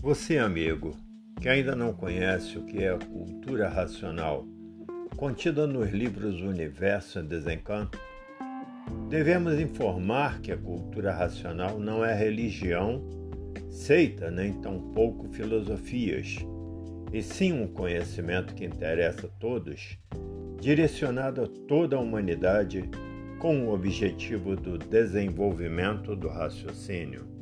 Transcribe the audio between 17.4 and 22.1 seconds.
um conhecimento que interessa a todos, direcionado a toda a